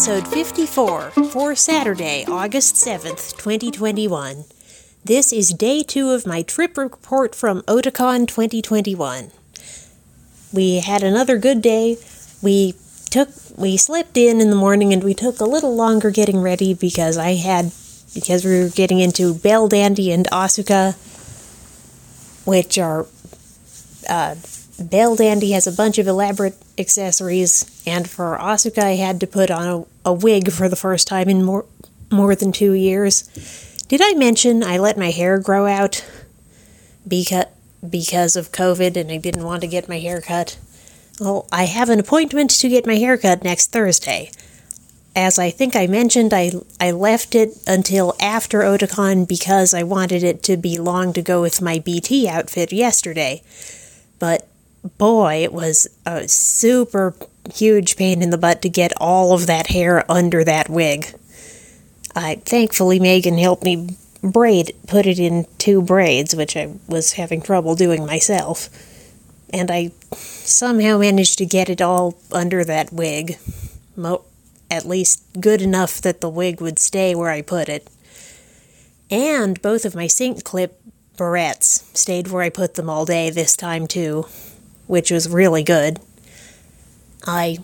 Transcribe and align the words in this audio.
episode 0.00 0.28
54 0.28 1.10
for 1.10 1.54
Saturday, 1.54 2.24
August 2.26 2.74
7th, 2.74 3.36
2021. 3.36 4.44
This 5.04 5.30
is 5.30 5.50
day 5.50 5.82
two 5.82 6.12
of 6.12 6.26
my 6.26 6.40
trip 6.40 6.78
report 6.78 7.34
from 7.34 7.60
Otakon 7.64 8.26
2021. 8.26 9.30
We 10.54 10.80
had 10.80 11.02
another 11.02 11.36
good 11.36 11.60
day. 11.60 11.98
We 12.40 12.76
took 13.10 13.28
we 13.58 13.76
slept 13.76 14.16
in 14.16 14.40
in 14.40 14.48
the 14.48 14.56
morning 14.56 14.94
and 14.94 15.04
we 15.04 15.12
took 15.12 15.38
a 15.38 15.44
little 15.44 15.76
longer 15.76 16.10
getting 16.10 16.40
ready 16.40 16.72
because 16.72 17.18
I 17.18 17.34
had 17.34 17.70
because 18.14 18.42
we 18.46 18.58
were 18.58 18.70
getting 18.70 19.00
into 19.00 19.34
Belldandy 19.34 20.14
and 20.14 20.26
Asuka, 20.28 20.94
which 22.46 22.78
are 22.78 23.06
uh, 24.08 24.36
Belldandy 24.80 25.52
has 25.52 25.66
a 25.66 25.72
bunch 25.72 25.98
of 25.98 26.06
elaborate 26.06 26.54
accessories, 26.78 27.82
and 27.86 28.08
for 28.08 28.38
Asuka, 28.38 28.82
I 28.82 28.96
had 28.96 29.20
to 29.20 29.26
put 29.26 29.50
on 29.50 29.86
a, 30.04 30.10
a 30.10 30.12
wig 30.12 30.50
for 30.50 30.68
the 30.68 30.76
first 30.76 31.06
time 31.06 31.28
in 31.28 31.44
more 31.44 31.66
more 32.10 32.34
than 32.34 32.50
two 32.50 32.72
years. 32.72 33.28
Did 33.88 34.00
I 34.02 34.14
mention 34.14 34.64
I 34.64 34.78
let 34.78 34.98
my 34.98 35.10
hair 35.10 35.38
grow 35.38 35.66
out 35.66 36.04
because 37.06 37.46
because 37.88 38.36
of 38.36 38.52
COVID 38.52 38.96
and 38.96 39.10
I 39.10 39.16
didn't 39.16 39.44
want 39.44 39.62
to 39.62 39.68
get 39.68 39.88
my 39.88 39.98
hair 39.98 40.20
cut? 40.20 40.58
Well, 41.18 41.46
I 41.52 41.64
have 41.64 41.90
an 41.90 42.00
appointment 42.00 42.50
to 42.50 42.68
get 42.68 42.86
my 42.86 42.96
hair 42.96 43.16
cut 43.16 43.44
next 43.44 43.72
Thursday. 43.72 44.30
As 45.14 45.38
I 45.38 45.50
think 45.50 45.76
I 45.76 45.86
mentioned, 45.86 46.32
I 46.32 46.52
I 46.80 46.92
left 46.92 47.34
it 47.34 47.50
until 47.66 48.14
after 48.20 48.60
Otakon 48.60 49.28
because 49.28 49.74
I 49.74 49.82
wanted 49.82 50.22
it 50.22 50.42
to 50.44 50.56
be 50.56 50.78
long 50.78 51.12
to 51.12 51.22
go 51.22 51.42
with 51.42 51.60
my 51.60 51.78
BT 51.78 52.28
outfit 52.28 52.72
yesterday. 52.72 53.42
But 54.18 54.46
boy, 54.82 55.42
it 55.42 55.52
was 55.52 55.86
a 56.06 56.26
super 56.28 57.14
huge 57.52 57.96
pain 57.96 58.22
in 58.22 58.30
the 58.30 58.38
butt 58.38 58.62
to 58.62 58.68
get 58.68 58.92
all 58.98 59.32
of 59.32 59.46
that 59.46 59.68
hair 59.68 60.10
under 60.10 60.44
that 60.44 60.68
wig. 60.68 61.14
I 62.14 62.36
thankfully 62.36 62.98
Megan 62.98 63.38
helped 63.38 63.62
me 63.62 63.96
braid 64.22 64.74
put 64.86 65.06
it 65.06 65.18
in 65.18 65.46
two 65.58 65.80
braids, 65.80 66.34
which 66.34 66.56
I 66.56 66.74
was 66.88 67.14
having 67.14 67.40
trouble 67.40 67.74
doing 67.74 68.04
myself. 68.04 68.68
And 69.52 69.70
I 69.70 69.92
somehow 70.12 70.98
managed 70.98 71.38
to 71.38 71.46
get 71.46 71.68
it 71.68 71.80
all 71.80 72.18
under 72.30 72.64
that 72.64 72.92
wig. 72.92 73.38
Mo- 73.96 74.24
at 74.70 74.84
least 74.84 75.22
good 75.40 75.60
enough 75.60 76.00
that 76.00 76.20
the 76.20 76.28
wig 76.28 76.60
would 76.60 76.78
stay 76.78 77.14
where 77.14 77.30
I 77.30 77.42
put 77.42 77.68
it. 77.68 77.88
And 79.10 79.60
both 79.60 79.84
of 79.84 79.96
my 79.96 80.06
sync 80.06 80.44
clip 80.44 80.80
barrettes 81.16 81.84
stayed 81.96 82.28
where 82.28 82.42
I 82.42 82.50
put 82.50 82.74
them 82.74 82.88
all 82.88 83.04
day 83.04 83.30
this 83.30 83.56
time 83.56 83.86
too 83.88 84.26
which 84.90 85.12
was 85.12 85.28
really 85.28 85.62
good. 85.62 86.00
I 87.24 87.58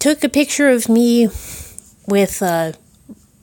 took 0.00 0.24
a 0.24 0.28
picture 0.28 0.68
of 0.68 0.88
me 0.88 1.28
with 2.08 2.42
a 2.42 2.74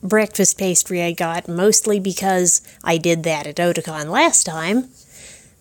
breakfast 0.03 0.57
pastry 0.57 1.01
I 1.01 1.13
got, 1.13 1.47
mostly 1.47 2.01
because 2.01 2.61
I 2.83 2.97
did 2.97 3.23
that 3.23 3.47
at 3.47 3.55
Otakon 3.55 4.09
last 4.09 4.43
time. 4.43 4.89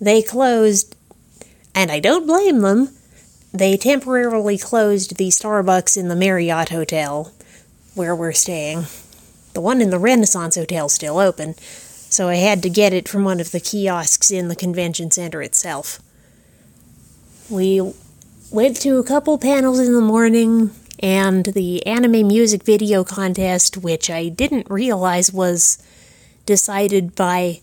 They 0.00 0.22
closed, 0.22 0.96
and 1.72 1.92
I 1.92 2.00
don't 2.00 2.26
blame 2.26 2.62
them. 2.62 2.88
They 3.52 3.76
temporarily 3.76 4.58
closed 4.58 5.16
the 5.16 5.28
Starbucks 5.28 5.96
in 5.96 6.08
the 6.08 6.16
Marriott 6.16 6.70
Hotel 6.70 7.32
where 7.94 8.16
we're 8.16 8.32
staying. 8.32 8.86
The 9.52 9.60
one 9.60 9.80
in 9.80 9.90
the 9.90 10.00
Renaissance 10.00 10.56
Hotel 10.56 10.88
still 10.88 11.18
open, 11.18 11.54
so 11.54 12.28
I 12.28 12.36
had 12.36 12.60
to 12.64 12.70
get 12.70 12.92
it 12.92 13.08
from 13.08 13.22
one 13.22 13.38
of 13.38 13.52
the 13.52 13.60
kiosks 13.60 14.32
in 14.32 14.48
the 14.48 14.56
convention 14.56 15.12
center 15.12 15.42
itself. 15.42 16.00
We 17.52 17.92
went 18.50 18.78
to 18.78 18.96
a 18.96 19.04
couple 19.04 19.36
panels 19.36 19.78
in 19.78 19.92
the 19.92 20.00
morning 20.00 20.70
and 21.00 21.44
the 21.44 21.86
anime 21.86 22.26
music 22.26 22.62
video 22.62 23.04
contest, 23.04 23.76
which 23.76 24.08
I 24.08 24.30
didn't 24.30 24.70
realize 24.70 25.34
was 25.34 25.76
decided 26.46 27.14
by 27.14 27.60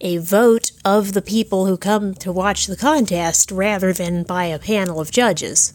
a 0.00 0.18
vote 0.18 0.70
of 0.84 1.12
the 1.12 1.22
people 1.22 1.66
who 1.66 1.76
come 1.76 2.14
to 2.14 2.30
watch 2.30 2.68
the 2.68 2.76
contest 2.76 3.50
rather 3.50 3.92
than 3.92 4.22
by 4.22 4.44
a 4.44 4.60
panel 4.60 5.00
of 5.00 5.10
judges. 5.10 5.74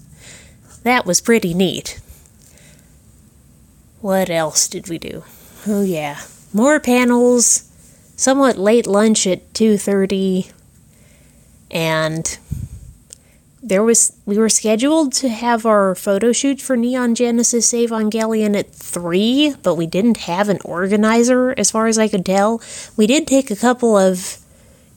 That 0.84 1.06
was 1.06 1.20
pretty 1.20 1.54
neat. 1.54 2.00
What 4.00 4.30
else 4.30 4.70
did 4.70 4.88
we 4.88 4.98
do? 4.98 5.26
Oh 5.68 5.82
yeah, 5.82 6.22
more 6.54 6.80
panels, 6.80 7.70
somewhat 8.16 8.58
late 8.58 8.88
lunch 8.88 9.28
at 9.28 9.52
2:30 9.54 10.54
and 11.70 12.38
there 13.68 13.84
was 13.84 14.14
we 14.26 14.38
were 14.38 14.50
scheduled 14.50 15.12
to 15.14 15.28
have 15.28 15.66
our 15.66 15.94
photo 15.94 16.32
shoot 16.32 16.62
for 16.62 16.78
Neon 16.78 17.16
Genesis 17.16 17.74
Evangelion 17.74 18.58
at 18.58 18.72
3, 18.74 19.56
but 19.62 19.76
we 19.76 19.86
didn't 19.86 20.18
have 20.18 20.48
an 20.48 20.60
organizer 20.64 21.54
as 21.58 21.70
far 21.70 21.88
as 21.88 22.00
I 22.00 22.08
could 22.08 22.26
tell. 22.26 22.62
We 22.96 23.08
did 23.08 23.28
take 23.28 23.52
a 23.52 23.56
couple 23.56 23.98
of 23.98 24.38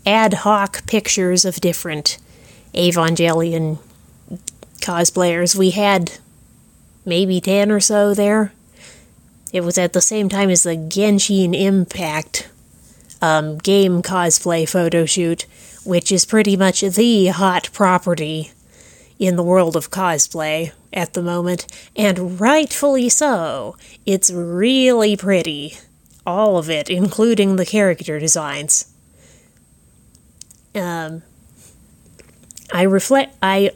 ad 0.07 0.35
hoc 0.35 0.87
pictures 0.87 1.45
of 1.45 1.57
different 1.57 2.19
Evangelion 2.73 3.79
cosplayers. 4.81 5.57
We 5.57 5.71
had 5.71 6.13
maybe 7.05 7.41
10 7.41 7.73
or 7.73 7.81
so 7.81 8.15
there. 8.15 8.53
It 9.53 9.63
was 9.63 9.79
at 9.79 9.95
the 9.95 10.01
same 10.01 10.29
time 10.29 10.49
as 10.49 10.63
the 10.63 10.77
Genshin 10.77 11.61
Impact 11.61 12.49
um, 13.21 13.59
game 13.59 14.01
cosplay 14.01 14.69
photo 14.69 15.07
shoot 15.07 15.47
which 15.85 16.13
is 16.13 16.27
pretty 16.27 16.57
much 16.57 16.83
the 16.83 17.29
hot 17.29 17.71
property 17.73 18.53
in 19.21 19.37
the 19.37 19.43
world 19.45 19.77
of 19.77 19.91
cosplay 19.91 20.73
at 20.93 21.13
the 21.13 21.23
moment, 21.23 21.67
and 21.95 22.41
rightfully 22.41 23.09
so. 23.09 23.77
It's 24.07 24.33
really 24.33 25.17
pretty. 25.17 25.77
All 26.27 26.57
of 26.57 26.69
it, 26.71 26.89
including 26.91 27.57
the 27.57 27.67
character 27.67 28.19
designs. 28.19 28.93
Um, 30.75 31.23
I 32.73 32.83
reflect 32.83 33.37
I 33.43 33.73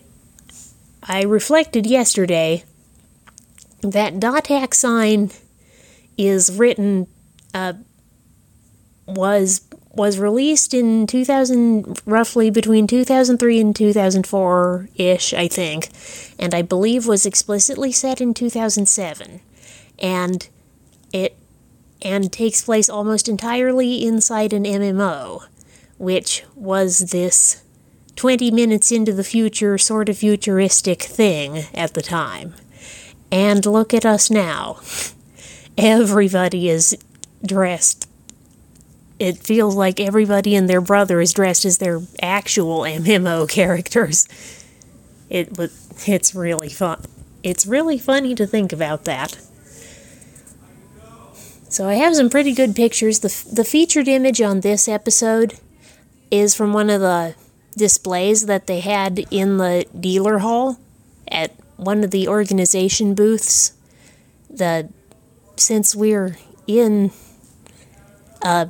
I 1.03 1.23
reflected 1.23 1.87
yesterday 1.87 2.65
that 3.83 4.15
.hack//Sign 4.15 5.39
is 6.17 6.57
written 6.57 7.07
uh, 7.53 7.75
was 9.07 9.61
was 9.97 10.19
released 10.19 10.75
in 10.75 11.07
2000, 11.07 12.01
roughly 12.07 12.51
between 12.51 12.87
2003 12.87 13.61
and 13.61 13.77
2004 13.77 14.89
ish, 14.97 15.35
I 15.35 15.49
think, 15.49 15.91
and 16.39 16.55
I 16.55 16.63
believe 16.63 17.07
was 17.07 17.27
explicitly 17.27 17.93
set 17.93 18.21
in 18.21 18.35
2007. 18.35 19.41
And 19.99 20.49
it 21.13 21.37
and 22.03 22.31
takes 22.31 22.65
place 22.65 22.89
almost 22.91 23.29
entirely 23.29 24.05
inside 24.05 24.53
an 24.53 24.65
MMO, 24.65 25.45
which 25.97 26.45
was 26.55 27.11
this 27.11 27.63
20 28.17 28.51
minutes 28.51 28.93
into 28.93 29.13
the 29.13 29.25
future, 29.25 29.79
sort 29.79 30.09
of 30.09 30.19
futuristic 30.19 31.03
thing 31.03 31.65
at 31.73 31.95
the 31.95 32.03
time. 32.03 32.55
And 33.33 33.65
look 33.65 33.95
at 33.95 34.05
us 34.05 34.31
now. 34.31 34.81
Everybody 35.79 36.69
is 36.69 36.97
dressed 37.45 38.09
it 39.19 39.39
feels 39.39 39.75
like 39.75 40.01
everybody 40.01 40.55
and 40.55 40.69
their 40.69 40.81
brother 40.81 41.21
is 41.21 41.33
dressed 41.33 41.65
as 41.65 41.79
their 41.79 42.01
actual 42.21 42.81
MMO 42.81 43.49
characters. 43.59 44.29
It 45.31 45.57
was 45.57 45.81
it's 46.07 46.35
really 46.35 46.69
fun. 46.69 47.03
It's 47.43 47.67
really 47.67 47.99
funny 47.99 48.35
to 48.35 48.47
think 48.47 48.73
about 48.73 49.05
that. 49.05 49.39
So 51.69 51.89
I 51.89 51.95
have 51.95 52.15
some 52.15 52.31
pretty 52.31 52.53
good 52.55 52.77
pictures. 52.77 53.21
The 53.21 53.47
the 53.53 53.65
featured 53.65 54.09
image 54.09 54.41
on 54.41 54.61
this 54.61 54.89
episode 54.89 55.55
is 56.31 56.55
from 56.55 56.73
one 56.73 56.91
of 56.91 57.01
the 57.01 57.35
displays 57.77 58.47
that 58.47 58.67
they 58.67 58.81
had 58.81 59.27
in 59.31 59.59
the 59.59 59.85
dealer 59.99 60.39
hall 60.39 60.79
at 61.29 61.53
one 61.77 62.05
of 62.05 62.11
the 62.11 62.29
organization 62.29 63.15
booths. 63.15 63.73
The 64.49 64.89
since 65.57 65.95
we're 65.95 66.37
in 66.67 67.11
uh, 68.43 68.67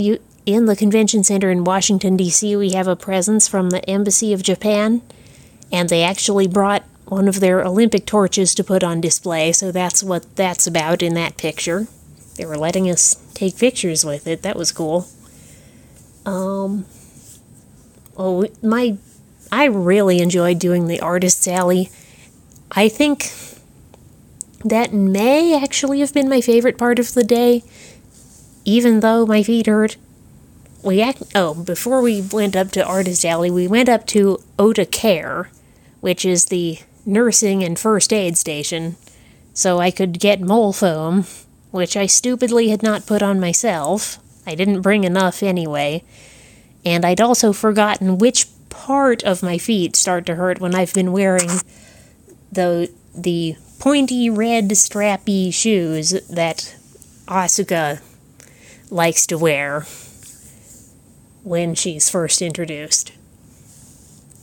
you 0.00 0.20
in 0.46 0.66
the 0.66 0.76
convention 0.76 1.22
center 1.22 1.50
in 1.50 1.64
Washington 1.64 2.16
D.C. 2.16 2.56
we 2.56 2.70
have 2.72 2.88
a 2.88 2.96
presence 2.96 3.46
from 3.46 3.70
the 3.70 3.88
embassy 3.88 4.32
of 4.32 4.42
Japan, 4.42 5.02
and 5.70 5.88
they 5.88 6.02
actually 6.02 6.46
brought 6.46 6.84
one 7.06 7.28
of 7.28 7.40
their 7.40 7.62
Olympic 7.62 8.06
torches 8.06 8.54
to 8.54 8.64
put 8.64 8.82
on 8.82 9.00
display. 9.00 9.52
So 9.52 9.72
that's 9.72 10.02
what 10.02 10.36
that's 10.36 10.66
about 10.66 11.02
in 11.02 11.14
that 11.14 11.36
picture. 11.36 11.86
They 12.36 12.46
were 12.46 12.56
letting 12.56 12.88
us 12.88 13.14
take 13.34 13.58
pictures 13.58 14.04
with 14.04 14.26
it. 14.26 14.42
That 14.42 14.56
was 14.56 14.72
cool. 14.72 15.06
Um. 16.24 16.86
Oh, 18.18 18.46
my, 18.62 18.96
I 19.52 19.66
really 19.66 20.18
enjoyed 20.18 20.58
doing 20.58 20.88
the 20.88 20.98
artist's 20.98 21.46
alley. 21.46 21.88
I 22.72 22.88
think 22.88 23.30
that 24.64 24.92
may 24.92 25.56
actually 25.62 26.00
have 26.00 26.12
been 26.12 26.28
my 26.28 26.40
favorite 26.40 26.76
part 26.76 26.98
of 26.98 27.14
the 27.14 27.22
day 27.22 27.62
even 28.68 29.00
though 29.00 29.24
my 29.24 29.42
feet 29.42 29.66
hurt. 29.66 29.96
We 30.82 31.00
act- 31.00 31.22
oh, 31.34 31.54
before 31.54 32.02
we 32.02 32.20
went 32.20 32.54
up 32.54 32.70
to 32.72 32.84
Artist 32.84 33.24
Alley, 33.24 33.50
we 33.50 33.66
went 33.66 33.88
up 33.88 34.06
to 34.08 34.42
Ota 34.58 34.84
Care, 34.84 35.50
which 36.00 36.24
is 36.24 36.46
the 36.46 36.78
nursing 37.06 37.64
and 37.64 37.78
first 37.78 38.12
aid 38.12 38.36
station. 38.36 38.96
so 39.54 39.80
I 39.80 39.90
could 39.90 40.20
get 40.20 40.40
mole 40.40 40.72
foam, 40.72 41.24
which 41.72 41.96
I 41.96 42.06
stupidly 42.06 42.68
had 42.68 42.80
not 42.80 43.06
put 43.06 43.22
on 43.24 43.40
myself. 43.40 44.18
I 44.46 44.54
didn't 44.54 44.82
bring 44.82 45.02
enough 45.02 45.42
anyway. 45.42 46.04
And 46.84 47.04
I'd 47.04 47.20
also 47.20 47.52
forgotten 47.52 48.18
which 48.18 48.46
part 48.68 49.24
of 49.24 49.42
my 49.42 49.58
feet 49.58 49.96
start 49.96 50.26
to 50.26 50.36
hurt 50.36 50.60
when 50.60 50.76
I've 50.76 50.94
been 50.94 51.10
wearing 51.10 51.50
the 52.52 52.88
the 53.12 53.56
pointy 53.80 54.30
red 54.30 54.68
strappy 54.70 55.52
shoes 55.52 56.10
that 56.28 56.76
Asuka 57.26 58.00
likes 58.90 59.26
to 59.26 59.38
wear 59.38 59.86
when 61.42 61.74
she's 61.74 62.10
first 62.10 62.42
introduced. 62.42 63.12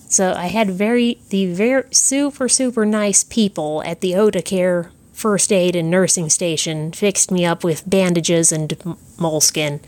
So 0.07 0.33
I 0.33 0.47
had 0.47 0.69
very 0.69 1.19
the 1.29 1.53
very 1.53 1.83
super 1.91 2.47
super 2.47 2.85
nice 2.85 3.23
people 3.23 3.83
at 3.83 4.01
the 4.01 4.13
Otakare 4.13 4.91
first 5.13 5.51
aid 5.51 5.75
and 5.75 5.89
nursing 5.89 6.29
station 6.29 6.91
fixed 6.91 7.31
me 7.31 7.45
up 7.45 7.63
with 7.63 7.89
bandages 7.89 8.51
and 8.51 8.73
moleskin. 9.17 9.79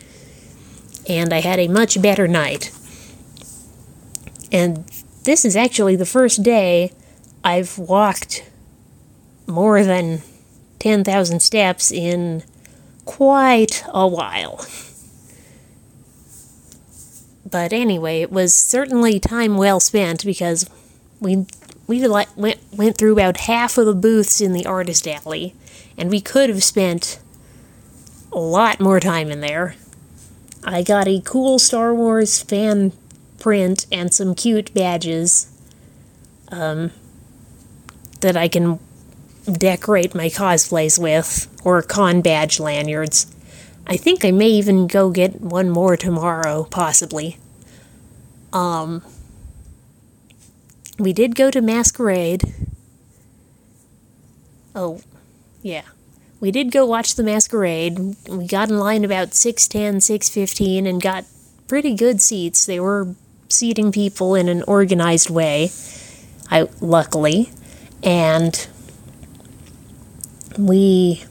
And 1.08 1.34
I 1.34 1.42
had 1.42 1.60
a 1.60 1.68
much 1.68 2.02
better 2.02 2.28
night. 2.28 2.72
And 4.52 4.86
this 5.24 5.44
is 5.44 5.56
actually 5.56 5.96
the 5.96 6.06
first 6.06 6.44
day 6.44 6.94
I've 7.44 7.78
walked 7.78 8.50
more 9.46 9.84
than 9.84 10.22
10,000 10.80 11.42
steps 11.42 11.92
in 11.92 12.44
quite 13.08 13.84
a 13.88 14.08
while. 14.08 14.64
But 17.50 17.74
anyway, 17.74 18.22
it 18.22 18.32
was 18.32 18.54
certainly 18.54 19.20
time 19.20 19.58
well 19.58 19.80
spent 19.80 20.24
because 20.24 20.70
we 21.20 21.48
we 21.88 22.06
went 22.08 22.60
went 22.72 22.98
through 22.98 23.14
about 23.14 23.38
half 23.38 23.78
of 23.78 23.86
the 23.86 23.96
booths 23.96 24.42
in 24.42 24.52
the 24.54 24.66
artist 24.66 25.08
alley, 25.08 25.56
and 25.98 26.10
we 26.10 26.22
could 26.22 26.50
have 26.50 26.64
spent 26.64 27.20
a 28.32 28.40
lot 28.40 28.80
more 28.80 29.00
time 29.00 29.32
in 29.32 29.40
there. 29.40 29.76
I 30.64 30.84
got 30.84 31.08
a 31.08 31.22
cool 31.22 31.58
Star 31.58 31.96
Wars 31.96 32.44
fan 32.44 32.92
print 33.40 33.86
and 33.92 34.14
some 34.14 34.36
cute 34.36 34.74
badges 34.74 35.50
um, 36.50 36.92
that 38.20 38.36
I 38.36 38.50
can 38.50 38.80
decorate 39.52 40.14
my 40.14 40.30
cosplays 40.30 41.00
with, 41.00 41.48
or 41.64 41.82
con 41.82 42.22
badge 42.22 42.60
lanyards. 42.60 43.28
I 43.86 43.98
think 43.98 44.26
I 44.26 44.32
may 44.32 44.50
even 44.50 44.88
go 44.88 45.10
get 45.10 45.40
one 45.42 45.70
more 45.70 45.96
tomorrow, 45.96 46.66
possibly. 46.66 47.38
Um, 48.52 49.04
we 51.00 51.14
did 51.14 51.36
go 51.36 51.50
to 51.52 51.62
Masquerade. 51.62 52.44
Oh, 54.76 55.02
yeah. 55.62 55.84
We 56.40 56.52
did 56.52 56.72
go 56.72 56.86
watch 56.86 57.16
the 57.16 57.24
Masquerade. 57.24 58.16
We 58.30 58.46
got 58.46 58.70
in 58.70 58.78
line 58.78 59.04
about 59.04 59.34
6:10, 59.34 60.02
6:15 60.02 60.86
and 60.86 61.02
got 61.02 61.26
pretty 61.68 61.96
good 61.96 62.22
seats. 62.22 62.66
They 62.66 62.80
were 62.80 63.16
seating 63.50 63.92
people 63.92 64.36
in 64.36 64.50
an 64.50 64.64
organized 64.64 65.30
way. 65.30 65.72
I 66.52 66.68
luckily 66.80 67.52
and 68.04 68.68
we 70.58 71.24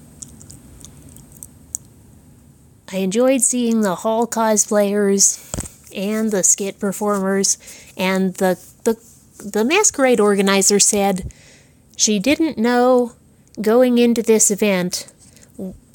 I 2.93 2.99
enjoyed 2.99 3.43
seeing 3.43 3.81
the 3.81 3.97
hall 3.97 4.27
cosplayers 4.27 5.43
and 5.95 6.31
the 6.31 6.45
skit 6.45 6.79
performers 6.79 7.59
and 7.97 8.35
the 8.35 8.59
the 8.85 8.97
the 9.43 9.65
masquerade 9.65 10.21
organizer 10.21 10.79
said 10.79 11.33
she 11.97 12.19
didn't 12.19 12.59
know 12.59 13.13
going 13.61 13.99
into 13.99 14.23
this 14.23 14.51
event 14.51 15.13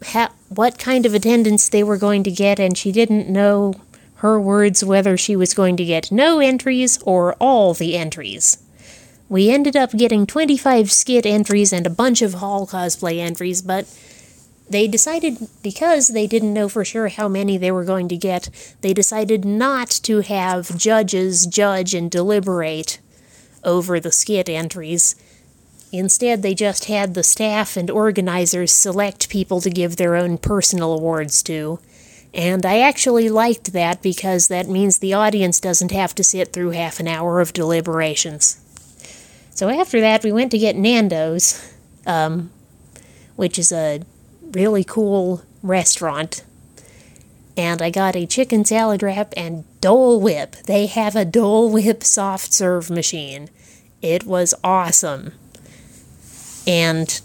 ha- 0.08 0.34
what 0.50 0.80
kind 0.80 1.06
of 1.06 1.14
attendance 1.14 1.70
they 1.70 1.84
were 1.84 1.98
going 1.98 2.24
to 2.24 2.32
get 2.32 2.60
and 2.60 2.78
she 2.78 2.92
didn't 2.92 3.30
know 3.30 3.74
her 4.16 4.40
words 4.40 4.84
whether 4.84 5.18
she 5.18 5.36
was 5.36 5.54
going 5.54 5.78
to 5.78 5.86
get 5.86 6.12
no 6.12 6.40
entries 6.40 7.02
or 7.04 7.34
all 7.36 7.74
the 7.74 7.96
entries. 7.96 8.58
We 9.32 9.50
ended 9.50 9.78
up 9.78 9.92
getting 9.92 10.26
25 10.26 10.92
skit 10.92 11.26
entries 11.26 11.72
and 11.72 11.88
a 11.88 11.90
bunch 11.90 12.22
of 12.22 12.34
hall 12.34 12.68
cosplay 12.68 13.20
entries, 13.20 13.62
but 13.62 13.88
they 14.70 14.90
decided, 14.90 15.48
because 15.64 16.10
they 16.10 16.28
didn't 16.28 16.54
know 16.54 16.68
for 16.68 16.84
sure 16.84 17.08
how 17.08 17.30
many 17.30 17.56
they 17.56 17.72
were 17.72 17.86
going 17.86 18.10
to 18.10 18.18
get, 18.18 18.50
they 18.82 18.94
decided 18.94 19.46
not 19.46 19.90
to 20.04 20.20
have 20.20 20.78
judges 20.78 21.46
judge 21.46 21.94
and 21.94 22.12
deliberate 22.12 23.00
over 23.64 24.02
the 24.02 24.12
skit 24.12 24.50
entries. 24.50 25.16
Instead, 25.94 26.42
they 26.42 26.54
just 26.54 26.86
had 26.86 27.14
the 27.14 27.24
staff 27.24 27.78
and 27.78 27.90
organizers 27.90 28.74
select 28.74 29.30
people 29.30 29.62
to 29.62 29.70
give 29.70 29.96
their 29.96 30.18
own 30.18 30.40
personal 30.40 30.92
awards 30.92 31.42
to. 31.44 31.80
And 32.34 32.66
I 32.66 32.80
actually 32.80 33.30
liked 33.30 33.72
that 33.72 34.02
because 34.02 34.50
that 34.50 34.68
means 34.68 34.98
the 34.98 35.14
audience 35.14 35.62
doesn't 35.62 35.92
have 35.92 36.14
to 36.16 36.24
sit 36.26 36.52
through 36.52 36.72
half 36.72 37.00
an 37.00 37.08
hour 37.08 37.40
of 37.40 37.54
deliberations. 37.54 38.62
So 39.54 39.70
after 39.70 40.02
that, 40.02 40.24
we 40.24 40.32
went 40.32 40.52
to 40.52 40.58
get 40.58 40.76
Nando's, 40.76 41.74
um, 42.06 42.52
which 43.36 43.60
is 43.60 43.72
a 43.72 44.02
really 44.52 44.84
cool 44.84 45.44
restaurant. 45.62 46.44
And 47.58 47.82
I 47.82 47.90
got 47.90 48.16
a 48.16 48.26
chicken 48.26 48.66
salad 48.66 49.04
wrap 49.04 49.34
and 49.36 49.66
Dole 49.82 50.20
Whip. 50.20 50.56
They 50.66 50.86
have 50.88 51.16
a 51.16 51.26
Dole 51.26 51.70
Whip 51.70 52.04
soft 52.04 52.54
serve 52.54 52.90
machine. 52.90 53.50
It 54.02 54.24
was 54.24 54.54
awesome. 54.64 55.34
And 56.66 57.22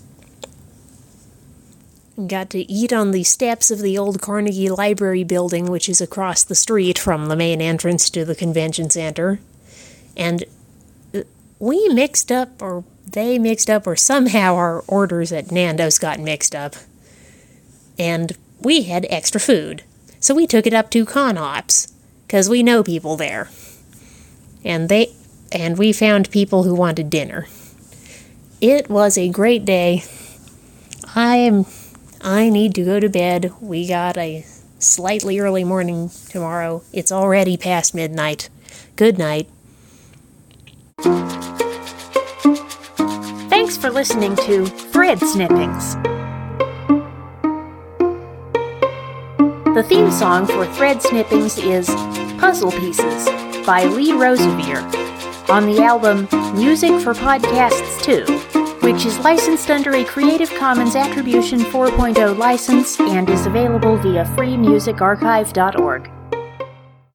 got 2.27 2.51
to 2.51 2.71
eat 2.71 2.93
on 2.93 3.11
the 3.11 3.25
steps 3.25 3.71
of 3.71 3.81
the 3.81 3.97
old 3.97 4.21
Carnegie 4.21 4.71
Library 4.71 5.23
building, 5.23 5.67
which 5.67 5.89
is 5.89 6.01
across 6.01 6.43
the 6.43 6.55
street 6.55 6.99
from 6.99 7.27
the 7.27 7.37
main 7.37 7.61
entrance 7.61 8.11
to 8.11 8.25
the 8.25 8.35
convention 8.35 8.91
center. 8.91 9.39
And 10.17 10.45
we 11.59 11.89
mixed 11.89 12.31
up, 12.31 12.61
or 12.61 12.85
they 13.07 13.39
mixed 13.39 13.71
up, 13.71 13.87
or 13.87 13.97
somehow 13.97 14.55
our 14.55 14.85
orders 14.87 15.33
at 15.33 15.51
Nando's 15.51 15.99
got 15.99 16.21
mixed 16.21 16.55
up. 16.55 16.77
And 17.99 18.37
we 18.61 18.83
had 18.83 19.07
extra 19.09 19.41
food. 19.41 19.83
So 20.21 20.35
we 20.35 20.47
took 20.47 20.67
it 20.67 20.75
up 20.75 20.91
to 20.91 21.07
ConOps, 21.07 21.93
because 22.27 22.49
we 22.49 22.63
know 22.63 22.83
people 22.83 23.17
there. 23.17 23.49
And 24.65 24.89
they 24.89 25.13
and 25.53 25.79
we 25.79 25.93
found 25.93 26.31
people 26.31 26.65
who 26.65 26.75
wanted 26.75 27.09
dinner. 27.09 27.47
It 28.61 28.91
was 28.91 29.17
a 29.17 29.29
great 29.29 29.65
day. 29.65 30.05
I 31.15 31.37
am 31.37 31.67
I 32.21 32.51
need 32.51 32.75
to 32.75 32.85
go 32.85 32.99
to 32.99 33.09
bed. 33.09 33.53
We 33.61 33.87
got 33.87 34.19
a 34.19 34.45
slightly 34.79 35.39
early 35.39 35.65
morning 35.65 36.11
tomorrow. 36.29 36.83
It's 36.93 37.13
already 37.13 37.57
past 37.57 37.95
midnight. 37.95 38.49
Good 38.97 39.19
night. 39.19 39.49
Thanks 43.67 43.77
for 43.77 43.91
listening 43.91 44.35
to 44.37 44.65
Thread 44.65 45.19
Snippings. 45.19 45.95
The 49.75 49.85
theme 49.87 50.11
song 50.11 50.47
for 50.47 50.65
Thread 50.67 51.03
Snippings 51.03 51.59
is 51.59 51.89
Puzzle 52.41 52.71
Pieces 52.71 53.27
by 53.67 53.85
Lee 53.85 54.13
Rosevere 54.13 54.81
on 55.51 55.67
the 55.67 55.83
album 55.83 56.29
Music 56.57 56.93
for 57.03 57.13
Podcasts 57.13 58.03
2, 58.03 58.25
which 58.87 59.05
is 59.05 59.19
licensed 59.19 59.71
under 59.71 59.95
a 59.95 60.05
Creative 60.05 60.53
Commons 60.55 60.97
Attribution 60.97 61.61
4.0 61.61 62.39
license 62.39 62.99
and 62.99 63.29
is 63.29 63.45
available 63.45 63.97
via 63.99 64.25
freemusicarchive.org. 64.25 66.16